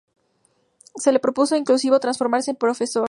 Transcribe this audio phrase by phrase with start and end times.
[0.95, 2.99] Se le propuso incluso transformarse en profesor.